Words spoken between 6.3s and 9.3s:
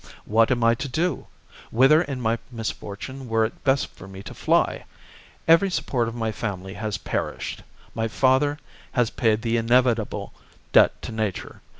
family has perished. My father has